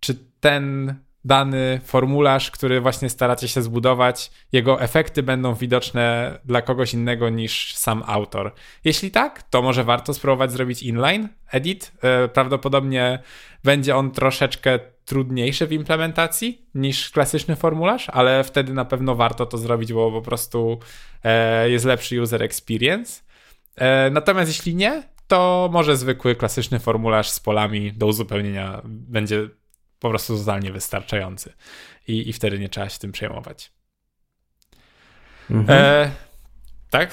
[0.00, 0.94] czy ten
[1.28, 7.74] dany formularz, który właśnie staracie się zbudować, jego efekty będą widoczne dla kogoś innego niż
[7.74, 8.52] sam autor.
[8.84, 11.92] Jeśli tak, to może warto spróbować zrobić inline edit.
[12.02, 13.18] E, prawdopodobnie
[13.64, 19.58] będzie on troszeczkę trudniejszy w implementacji niż klasyczny formularz, ale wtedy na pewno warto to
[19.58, 20.78] zrobić, bo po prostu
[21.24, 23.22] e, jest lepszy user experience.
[23.76, 29.48] E, natomiast jeśli nie, to może zwykły klasyczny formularz z polami do uzupełnienia będzie
[29.98, 31.52] po prostu totalnie wystarczający.
[32.08, 33.72] I, I wtedy nie trzeba się tym przejmować.
[35.50, 35.78] Mhm.
[35.78, 36.10] E,
[36.90, 37.10] Tak?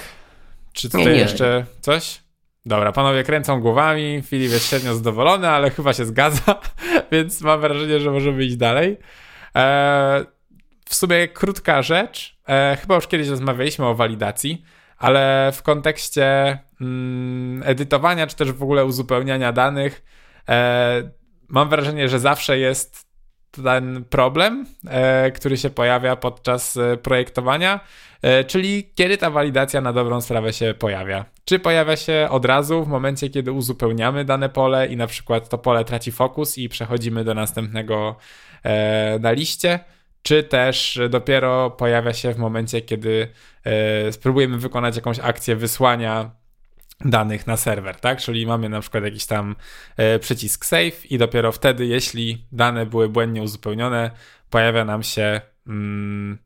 [0.72, 1.18] Czy tutaj nie, nie.
[1.18, 2.20] jeszcze coś?
[2.66, 6.60] Dobra, panowie kręcą głowami, Filip jest średnio zadowolony, ale chyba się zgadza,
[7.12, 8.98] więc mam wrażenie, że możemy iść dalej.
[9.54, 10.24] Eee,
[10.88, 12.38] w sumie krótka rzecz.
[12.46, 14.64] Eee, chyba już kiedyś rozmawialiśmy o walidacji,
[14.98, 20.02] ale w kontekście mm, edytowania, czy też w ogóle uzupełniania danych,
[20.46, 21.08] eee,
[21.48, 23.06] mam wrażenie, że zawsze jest
[23.64, 27.80] ten problem, e, który się pojawia podczas e, projektowania,
[28.22, 31.24] e, czyli kiedy ta walidacja na dobrą sprawę się pojawia.
[31.44, 35.58] Czy pojawia się od razu w momencie, kiedy uzupełniamy dane pole i na przykład to
[35.58, 38.16] pole traci fokus i przechodzimy do następnego
[39.20, 39.80] na liście,
[40.22, 43.28] czy też dopiero pojawia się w momencie, kiedy
[44.10, 46.30] spróbujemy wykonać jakąś akcję wysłania
[47.04, 48.20] danych na serwer, tak?
[48.20, 49.56] Czyli mamy na przykład jakiś tam
[49.96, 54.10] e, przycisk save i dopiero wtedy, jeśli dane były błędnie uzupełnione,
[54.50, 56.38] pojawia nam się mm,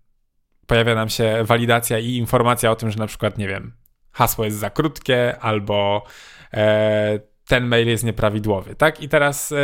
[0.66, 3.72] pojawia nam się walidacja i informacja o tym, że na przykład, nie wiem,
[4.12, 6.04] hasło jest za krótkie albo
[6.52, 9.02] e, ten mail jest nieprawidłowy, tak?
[9.02, 9.56] I teraz e,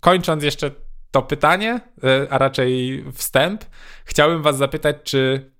[0.00, 0.70] kończąc jeszcze
[1.10, 3.64] to pytanie, e, a raczej wstęp,
[4.04, 5.51] chciałbym was zapytać, czy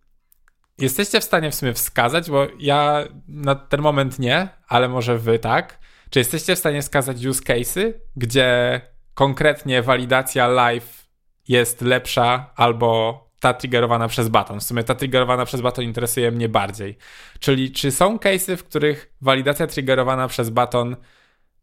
[0.79, 5.39] Jesteście w stanie w sumie wskazać, bo ja na ten moment nie, ale może wy
[5.39, 5.79] tak.
[6.11, 8.81] Czy jesteście w stanie wskazać use cases, gdzie
[9.15, 11.09] konkretnie walidacja live
[11.49, 14.61] jest lepsza albo ta triggerowana przez baton.
[14.61, 16.99] W sumie ta triggerowana przez baton interesuje mnie bardziej.
[17.41, 20.97] Czyli czy są cases, w których walidacja triggerowana przez baton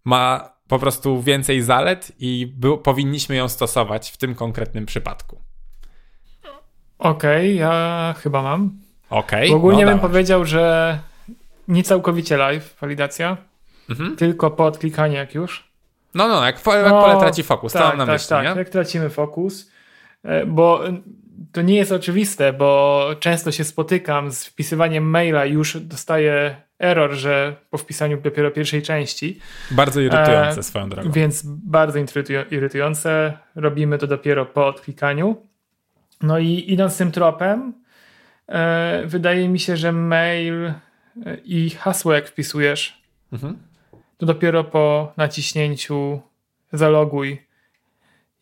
[0.06, 5.42] ma po prostu więcej zalet i by, powinniśmy ją stosować w tym konkretnym przypadku?
[7.00, 8.89] Okej, okay, ja chyba mam.
[9.10, 9.48] Okej.
[9.48, 11.00] Okay, ogólnie no bym powiedział, że
[11.68, 13.38] nie całkowicie live walidacja,
[13.90, 14.16] mhm.
[14.16, 15.70] tylko po odklikaniu jak już.
[16.14, 18.44] No, no, jak, jak no, pole traci fokus, tak, to mam na tak, myśli, tak,
[18.44, 18.60] nie?
[18.60, 19.72] jak tracimy fokus,
[20.24, 20.82] e, bo
[21.52, 27.12] to nie jest oczywiste, bo często się spotykam z wpisywaniem maila i już dostaję error,
[27.12, 29.40] że po wpisaniu dopiero pierwszej części.
[29.72, 31.12] Bardzo irytujące e, swoją drogą.
[31.12, 32.00] Więc bardzo
[32.52, 33.38] irytujące.
[33.56, 35.36] Robimy to dopiero po odklikaniu.
[36.22, 37.89] No i idąc tym tropem, E,
[39.06, 40.74] wydaje mi się, że mail e,
[41.46, 43.02] i hasło, jak wpisujesz,
[43.34, 43.58] mhm.
[44.18, 46.22] to dopiero po naciśnięciu
[46.74, 47.42] zaloguj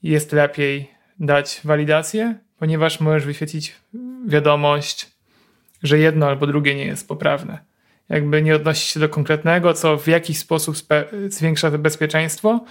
[0.03, 3.75] jest lepiej dać walidację, ponieważ możesz wyświetlić
[4.27, 5.11] wiadomość,
[5.83, 7.59] że jedno albo drugie nie jest poprawne.
[8.09, 10.75] Jakby nie odnosi się do konkretnego, co w jakiś sposób
[11.27, 12.65] zwiększa to bezpieczeństwo.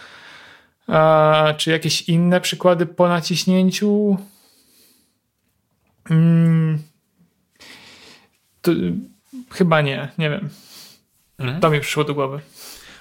[0.87, 4.17] A, czy jakieś inne przykłady po naciśnięciu?
[6.09, 6.96] Hmm
[8.67, 8.73] to,
[9.51, 10.49] chyba nie, nie wiem.
[11.39, 11.61] Mhm.
[11.61, 12.41] To mi przyszło do głowy.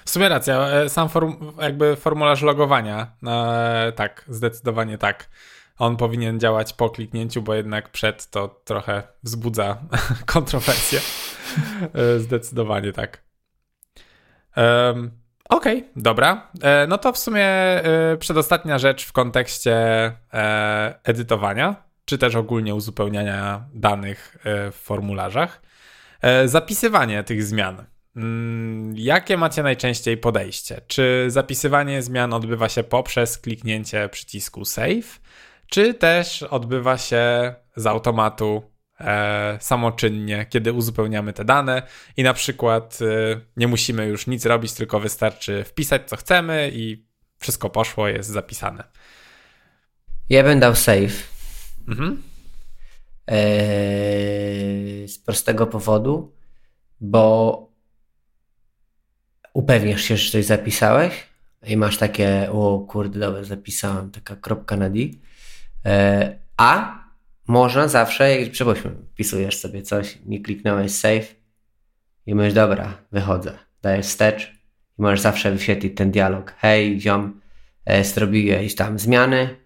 [0.04, 5.28] W sumie racja, e, sam form, jakby formularz logowania, e, tak, zdecydowanie tak.
[5.78, 9.78] On powinien działać po kliknięciu, bo jednak przed to trochę wzbudza
[10.26, 11.00] kontrowersje.
[11.94, 13.22] E, zdecydowanie tak.
[14.56, 15.10] Um,
[15.48, 16.50] Okej, okay, dobra.
[16.62, 19.72] E, no to w sumie e, przedostatnia rzecz w kontekście
[20.32, 25.62] e, edytowania czy też ogólnie uzupełniania danych e, w formularzach.
[26.22, 27.84] E, zapisywanie tych zmian.
[28.16, 30.80] Mm, jakie macie najczęściej podejście?
[30.86, 35.20] Czy zapisywanie zmian odbywa się poprzez kliknięcie przycisku Save,
[35.66, 38.62] czy też odbywa się z automatu
[39.00, 41.82] e, samoczynnie, kiedy uzupełniamy te dane
[42.16, 47.06] i na przykład e, nie musimy już nic robić, tylko wystarczy wpisać co chcemy i
[47.38, 48.84] wszystko poszło, jest zapisane.
[50.28, 51.35] Ja bym dał save
[51.88, 52.22] Mhm.
[53.26, 56.32] Eee, z prostego powodu,
[57.00, 57.66] bo
[59.54, 61.26] upewniasz się, że coś zapisałeś
[61.66, 64.98] i masz takie, o kurde, dobra, zapisałem, taka kropka na D.
[65.84, 66.98] Eee, a
[67.48, 71.34] można zawsze, jak przypuśćmy, wpisujesz sobie coś, nie kliknąłeś save
[72.26, 74.52] i mówisz, dobra, wychodzę, dajesz wstecz
[74.98, 76.54] i możesz zawsze wyświetlić ten dialog.
[76.58, 77.40] Hej, ziom,
[77.84, 79.56] e, zrobiłeś tam zmiany,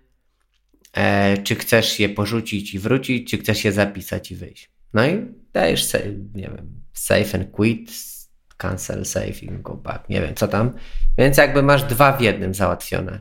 [1.44, 4.70] czy chcesz je porzucić i wrócić, czy chcesz je zapisać i wyjść.
[4.94, 7.90] No i dajesz, save, nie wiem, save and quit,
[8.56, 10.72] cancel save i go back, nie wiem co tam.
[11.18, 13.20] Więc jakby masz dwa w jednym załatwione.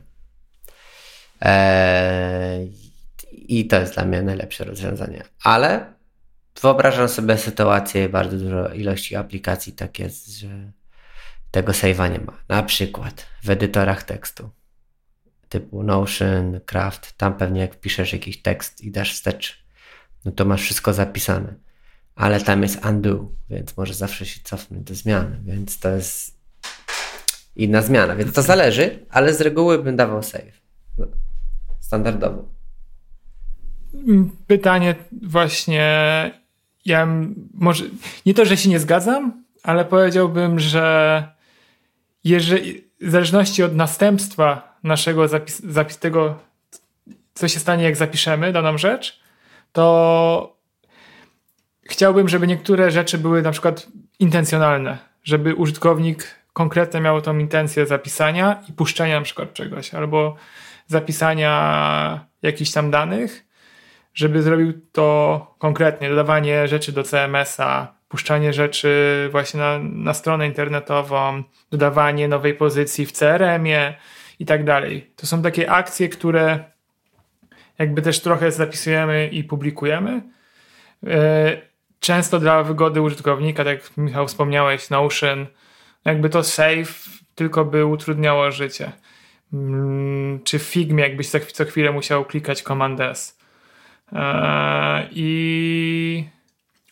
[1.42, 2.66] E,
[3.32, 5.24] I to jest dla mnie najlepsze rozwiązanie.
[5.44, 5.94] Ale
[6.62, 10.72] wyobrażam sobie sytuację, bardzo dużo ilości aplikacji tak jest, że
[11.50, 12.38] tego save'a nie ma.
[12.48, 14.50] Na przykład w edytorach tekstu
[15.50, 19.64] typu Notion, Craft, tam pewnie jak wpiszesz jakiś tekst i dasz wstecz,
[20.24, 21.54] no to masz wszystko zapisane.
[22.14, 26.40] Ale tam jest undo, więc może zawsze się cofnąć do zmiany, więc to jest
[27.56, 28.16] inna zmiana.
[28.16, 30.60] Więc to zależy, ale z reguły bym dawał save.
[31.80, 32.48] Standardowo.
[34.46, 35.84] Pytanie właśnie,
[36.84, 37.08] ja
[37.54, 37.84] może
[38.26, 41.28] nie to, że się nie zgadzam, ale powiedziałbym, że
[42.24, 46.38] jeżeli w zależności od następstwa naszego zapis, zapis tego,
[47.34, 49.20] co się stanie, jak zapiszemy daną rzecz,
[49.72, 50.56] to
[51.82, 53.86] chciałbym, żeby niektóre rzeczy były na przykład
[54.18, 60.36] intencjonalne, żeby użytkownik konkretnie miał tą intencję zapisania i puszczenia na przykład czegoś, albo
[60.86, 63.44] zapisania jakichś tam danych,
[64.14, 71.42] żeby zrobił to konkretnie, dodawanie rzeczy do CMS-a, puszczanie rzeczy właśnie na, na stronę internetową,
[71.70, 73.94] dodawanie nowej pozycji w CRM-ie
[74.40, 75.10] i tak dalej.
[75.16, 76.64] To są takie akcje, które
[77.78, 80.22] jakby też trochę zapisujemy i publikujemy.
[81.06, 81.56] E,
[82.00, 85.46] często dla wygody użytkownika, tak jak Michał wspomniałeś, Notion,
[86.04, 88.92] jakby to save tylko by utrudniało życie.
[89.52, 93.38] Mm, czy w Figmie jakbyś co chwilę musiał klikać Command S.
[94.12, 96.24] E, I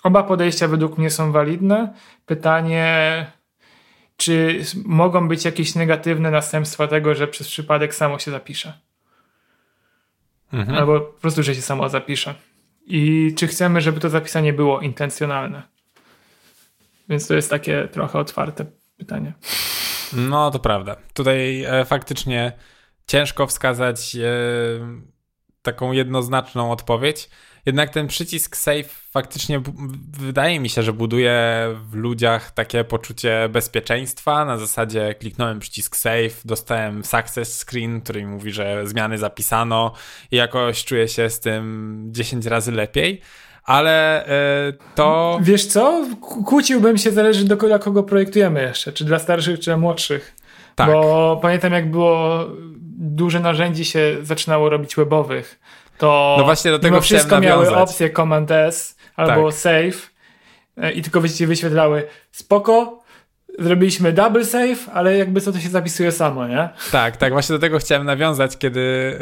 [0.03, 1.95] oba podejścia według mnie są walidne.
[2.27, 3.27] Pytanie,
[4.19, 8.79] czy mogą być jakieś negatywne następstwa tego, że przez przypadek samo się zapisze?
[10.53, 10.79] Mhm.
[10.79, 12.35] Albo po prostu, że się samo zapisze.
[12.87, 15.63] I czy chcemy, żeby to zapisanie było intencjonalne?
[17.09, 19.33] Więc to jest takie trochę otwarte pytanie.
[20.13, 20.97] No, to prawda.
[21.15, 22.53] Tutaj e, faktycznie
[23.07, 24.29] ciężko wskazać e,
[25.63, 27.31] taką jednoznaczną odpowiedź.
[27.69, 29.61] Jednak ten przycisk save faktycznie
[30.19, 34.45] wydaje mi się, że buduje w ludziach takie poczucie bezpieczeństwa.
[34.45, 39.93] Na zasadzie kliknąłem przycisk save, dostałem success screen, który mi mówi, że zmiany zapisano
[40.31, 43.21] i jakoś czuję się z tym 10 razy lepiej
[43.65, 44.27] ale
[44.69, 45.39] y, to.
[45.43, 46.05] Wiesz co?
[46.21, 50.37] Kłóciłbym się, zależy do dla kogo projektujemy jeszcze, czy dla starszych, czy dla młodszych.
[50.75, 50.93] Tak.
[50.93, 52.47] Bo pamiętam, jak było
[52.99, 55.61] duże narzędzi się zaczynało robić webowych,
[55.99, 59.61] to no właśnie do tego wszystko miały opcję Command S albo tak.
[59.61, 60.11] Save
[60.77, 63.03] e, i tylko wyświetlały spoko,
[63.59, 66.69] zrobiliśmy double save, ale jakby co to się zapisuje samo, nie?
[66.93, 69.19] Tak, tak, właśnie do tego chciałem nawiązać, kiedy y,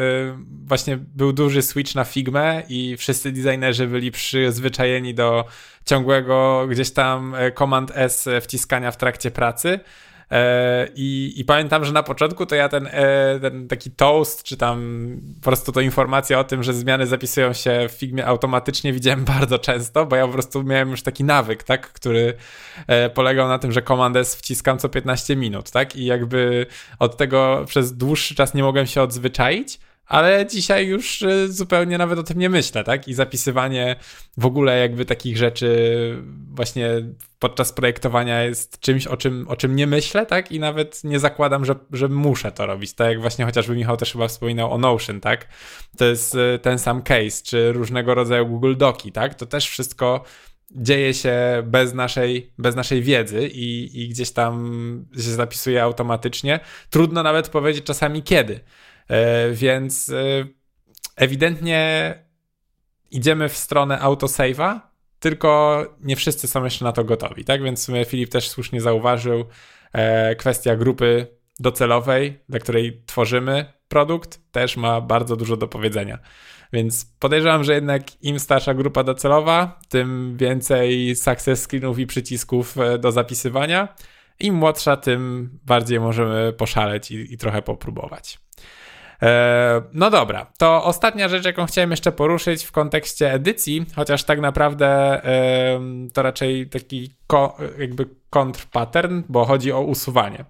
[0.66, 5.44] właśnie był duży switch na Figmę i wszyscy designerzy byli przyzwyczajeni do
[5.84, 9.80] ciągłego gdzieś tam e, Command S wciskania w trakcie pracy.
[10.30, 14.56] E, I, I, pamiętam, że na początku to ja ten, e, ten taki toast, czy
[14.56, 15.06] tam
[15.40, 19.58] po prostu to informacja o tym, że zmiany zapisują się w Figmie automatycznie widziałem bardzo
[19.58, 22.34] często, bo ja po prostu miałem już taki nawyk, tak, który
[22.86, 26.66] e, polegał na tym, że Command S wciskam co 15 minut, tak, i jakby
[26.98, 32.18] od tego przez dłuższy czas nie mogłem się odzwyczaić, ale dzisiaj już y, zupełnie nawet
[32.18, 33.08] o tym nie myślę, tak?
[33.08, 33.96] I zapisywanie
[34.36, 35.76] w ogóle jakby takich rzeczy
[36.54, 36.88] właśnie
[37.38, 40.52] podczas projektowania jest czymś, o czym, o czym nie myślę, tak?
[40.52, 42.92] I nawet nie zakładam, że, że muszę to robić.
[42.92, 45.48] Tak jak właśnie chociażby Michał też chyba wspominał o Notion, tak?
[45.96, 49.34] To jest y, ten sam case, czy różnego rodzaju Google Doki, tak?
[49.34, 50.24] To też wszystko
[50.70, 56.60] dzieje się bez naszej, bez naszej wiedzy i, i gdzieś tam się zapisuje automatycznie.
[56.90, 58.60] Trudno nawet powiedzieć czasami kiedy.
[59.08, 60.46] E, więc e,
[61.16, 62.14] ewidentnie
[63.10, 64.80] idziemy w stronę autosave'a,
[65.20, 67.62] tylko nie wszyscy są jeszcze na to gotowi, tak?
[67.62, 69.44] Więc Filip też słusznie zauważył
[69.92, 71.26] e, kwestia grupy
[71.60, 76.18] docelowej, dla której tworzymy produkt, też ma bardzo dużo do powiedzenia.
[76.72, 83.12] Więc podejrzewam, że jednak im starsza grupa docelowa, tym więcej success screenów i przycisków do
[83.12, 83.88] zapisywania.
[84.40, 88.38] Im młodsza, tym bardziej możemy poszaleć i, i trochę popróbować.
[89.22, 94.40] E, no dobra, to ostatnia rzecz, jaką chciałem jeszcze poruszyć w kontekście edycji, chociaż tak
[94.40, 95.20] naprawdę
[96.12, 97.16] to raczej taki
[97.78, 100.44] jakby kontrpattern, bo chodzi o usuwanie.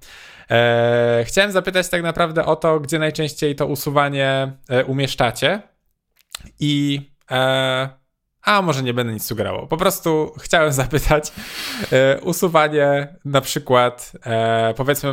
[0.51, 5.63] E, chciałem zapytać tak naprawdę o to, gdzie najczęściej to usuwanie e, umieszczacie
[6.61, 7.01] i
[8.43, 9.67] a może nie będę nic sugerował.
[9.67, 11.33] Po prostu chciałem zapytać,
[12.23, 14.13] usuwanie na przykład,
[14.77, 15.13] powiedzmy,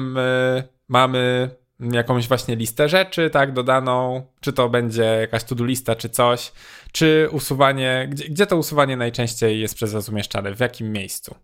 [0.87, 1.49] mamy
[1.91, 6.51] jakąś właśnie listę rzeczy, tak, dodaną, czy to będzie jakaś to-do lista, czy coś,
[6.91, 11.35] czy usuwanie, gdzie, gdzie to usuwanie najczęściej jest przez was umieszczane, w jakim miejscu?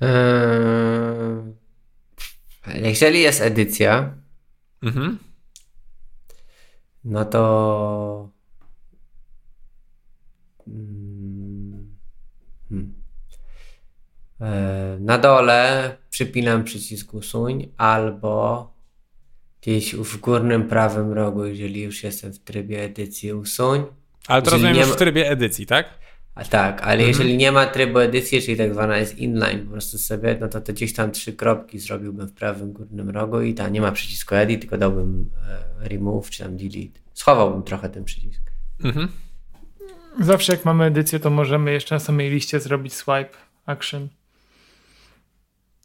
[0.00, 1.54] Eee,
[2.74, 4.14] jeżeli jest edycja,
[4.82, 5.18] mhm.
[7.04, 8.30] no to
[10.66, 11.96] mm,
[12.68, 12.94] hmm.
[12.94, 12.94] eee,
[15.00, 18.72] na dole przypinam przycisk usuń albo
[19.62, 23.84] gdzieś w górnym prawym rogu, jeżeli już jestem w trybie edycji usuń.
[24.26, 25.98] Ale to rozumiem już w trybie edycji, tak?
[26.38, 27.08] A tak, ale mhm.
[27.08, 30.60] jeżeli nie ma trybu edycji, czyli tak zwana jest inline po prostu sobie, no to,
[30.60, 34.34] to gdzieś tam trzy kropki zrobiłbym w prawym górnym rogu i tam nie ma przycisku
[34.34, 35.30] edit, tylko dałbym
[35.82, 37.00] e, remove czy tam delete.
[37.14, 38.42] Schowałbym trochę ten przycisk.
[38.84, 39.08] Mhm.
[40.20, 43.30] Zawsze jak mamy edycję, to możemy jeszcze na samej liście zrobić swipe
[43.66, 44.08] action.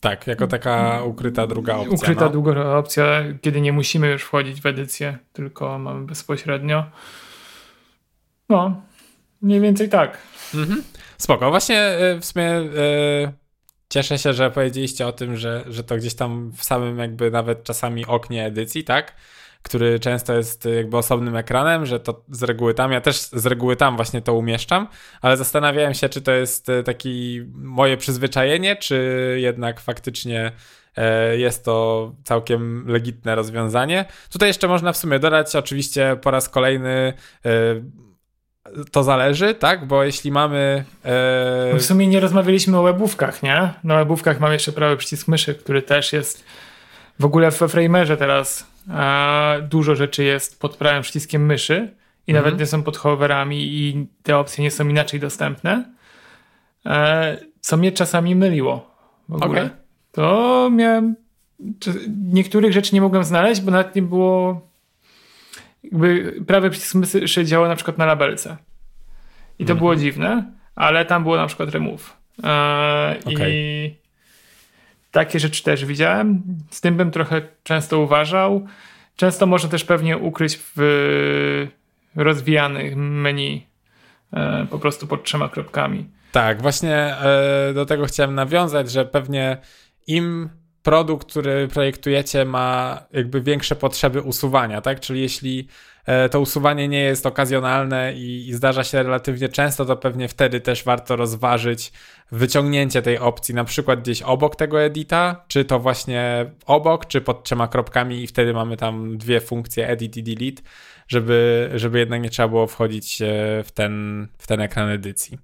[0.03, 1.95] Tak, jako taka ukryta druga opcja.
[1.95, 2.31] Ukryta no.
[2.31, 6.83] druga opcja, kiedy nie musimy już wchodzić w edycję, tylko mamy bezpośrednio.
[8.49, 8.81] No,
[9.41, 10.17] mniej więcej tak.
[10.55, 10.83] Mhm.
[11.17, 11.49] Spoko.
[11.49, 12.63] Właśnie e, w sumie e,
[13.89, 17.63] cieszę się, że powiedzieliście o tym, że, że to gdzieś tam w samym jakby nawet
[17.63, 19.15] czasami oknie edycji, tak?
[19.63, 23.75] Który często jest jakby osobnym ekranem, że to z reguły tam, ja też z reguły
[23.75, 24.87] tam właśnie to umieszczam,
[25.21, 30.51] ale zastanawiałem się, czy to jest e, taki moje przyzwyczajenie, czy jednak faktycznie
[31.37, 34.05] jest to całkiem legitne rozwiązanie.
[34.31, 37.13] Tutaj jeszcze można w sumie dodać, oczywiście po raz kolejny
[38.91, 39.87] to zależy, tak?
[39.87, 40.83] Bo jeśli mamy.
[41.05, 41.77] E...
[41.77, 43.73] W sumie nie rozmawialiśmy o webówkach, nie?
[43.83, 46.43] Na webówkach mam jeszcze prawy przycisk myszy, który też jest.
[47.19, 51.95] W ogóle w Framerze teraz e, dużo rzeczy jest pod prawym przyciskiem myszy
[52.27, 52.45] i mhm.
[52.45, 55.85] nawet nie są pod hoverami i te opcje nie są inaczej dostępne.
[56.85, 58.95] E, co mnie czasami myliło.
[59.29, 59.61] W ogóle.
[59.61, 59.77] Okay.
[60.11, 61.15] To miałem.
[62.33, 64.61] Niektórych rzeczy nie mogłem znaleźć, bo nawet nie było
[65.83, 68.57] jakby prawy przycisk myszy działał na przykład na labelce.
[69.59, 69.79] I to mhm.
[69.79, 72.17] było dziwne, ale tam było na przykład remove.
[72.43, 73.51] Eee, okay.
[73.51, 73.95] I
[75.13, 76.43] takie rzeczy też widziałem.
[76.69, 78.65] Z tym bym trochę często uważał.
[79.15, 81.67] Często można też pewnie ukryć w
[82.15, 83.67] rozwijanych menu
[84.33, 86.09] e, po prostu pod trzema kropkami.
[86.31, 89.57] Tak, właśnie e, do tego chciałem nawiązać, że pewnie
[90.07, 90.49] im
[90.83, 94.99] produkt, który projektujecie, ma jakby większe potrzeby usuwania, tak?
[94.99, 95.67] Czyli jeśli
[96.31, 100.83] to usuwanie nie jest okazjonalne i, i, zdarza się relatywnie często, to pewnie wtedy też
[100.83, 101.91] warto rozważyć
[102.31, 107.43] wyciągnięcie tej opcji, na przykład gdzieś obok tego edita, czy to właśnie obok, czy pod
[107.43, 110.61] trzema kropkami i wtedy mamy tam dwie funkcje edit i delete,
[111.07, 113.25] żeby, żeby jednak nie trzeba było wchodzić e,
[113.63, 115.37] w ten, w ten ekran edycji.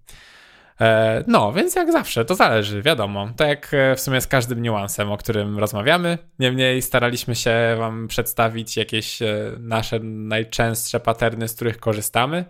[0.82, 3.30] E, no, więc jak zawsze, to zależy, wiadomo.
[3.38, 6.18] Tak jak e, w sumie z każdym niuansem, o którym rozmawiamy.
[6.40, 12.46] Niemniej staraliśmy się Wam przedstawić jakieś e, nasze najczęstsze paterny, z których korzystamy.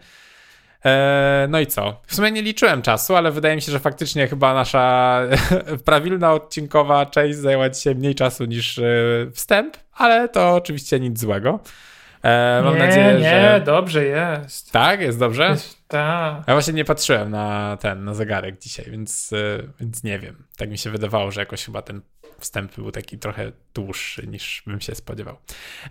[1.50, 2.02] No i co?
[2.08, 5.22] W sumie nie liczyłem czasu, ale wydaje mi się, że faktycznie chyba nasza
[5.86, 8.80] prawilna odcinkowa część zajęła dzisiaj mniej czasu niż
[9.34, 11.60] wstęp, ale to oczywiście nic złego.
[12.64, 13.62] Mam nie, nadzieję, nie, że.
[13.66, 14.72] dobrze jest.
[14.72, 15.56] Tak, jest dobrze?
[15.88, 16.44] Tak.
[16.48, 20.44] Ja właśnie nie patrzyłem na ten, na zegarek dzisiaj, więc, e, więc nie wiem.
[20.58, 22.02] Tak mi się wydawało, że jakoś chyba ten
[22.40, 25.38] wstęp był taki trochę dłuższy niż bym się spodziewał.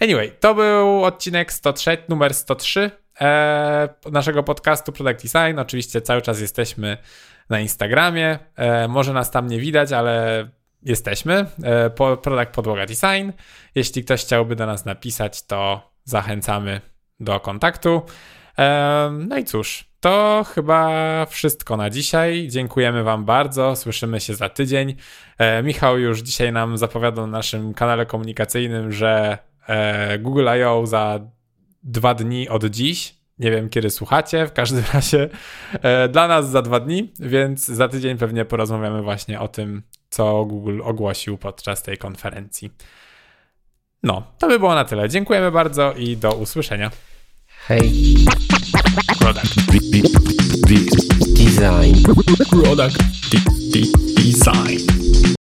[0.00, 5.58] Anyway, to był odcinek 103, numer 103 e, naszego podcastu Product Design.
[5.58, 6.96] Oczywiście cały czas jesteśmy
[7.50, 8.38] na Instagramie.
[8.56, 10.48] E, może nas tam nie widać, ale
[10.82, 11.46] jesteśmy.
[11.62, 11.90] E,
[12.22, 13.30] Product Podłoga Design.
[13.74, 16.80] Jeśli ktoś chciałby do nas napisać, to zachęcamy
[17.20, 18.02] do kontaktu.
[19.28, 22.48] No i cóż, to chyba wszystko na dzisiaj.
[22.50, 23.76] Dziękujemy Wam bardzo.
[23.76, 24.96] Słyszymy się za tydzień.
[25.38, 30.86] E, Michał już dzisiaj nam zapowiadał na naszym kanale komunikacyjnym, że e, Google I.O.
[30.86, 31.20] za
[31.82, 33.14] dwa dni od dziś.
[33.38, 35.28] Nie wiem, kiedy słuchacie, w każdym razie
[35.72, 40.44] e, dla nas za dwa dni, więc za tydzień pewnie porozmawiamy właśnie o tym, co
[40.44, 42.70] Google ogłosił podczas tej konferencji.
[44.02, 45.08] No, to by było na tyle.
[45.08, 46.90] Dziękujemy bardzo i do usłyszenia.
[47.66, 48.14] Hej.
[49.18, 49.54] Product.
[51.36, 52.02] Design.
[52.50, 52.98] Product.
[54.16, 55.37] Design.